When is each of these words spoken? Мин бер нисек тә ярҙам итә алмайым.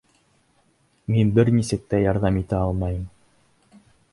Мин 1.15 1.29
бер 1.35 1.51
нисек 1.57 1.85
тә 1.91 2.01
ярҙам 2.07 2.41
итә 2.43 2.63
алмайым. 2.63 3.05